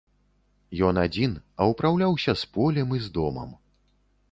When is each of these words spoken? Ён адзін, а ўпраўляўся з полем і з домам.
Ён 0.87 0.95
адзін, 1.01 1.35
а 1.59 1.67
ўпраўляўся 1.73 2.33
з 2.45 2.51
полем 2.55 2.87
і 3.01 3.05
з 3.07 3.15
домам. 3.21 3.49